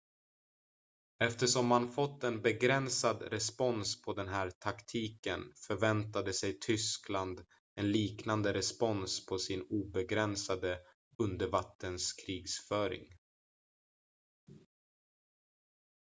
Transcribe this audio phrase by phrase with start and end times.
[1.23, 7.41] eftersom man fått en begränsad respons på den här taktiken förväntade sig tyskland
[7.75, 10.79] en liknande respons på sin obegränsade
[11.17, 13.05] undervattenskrigföring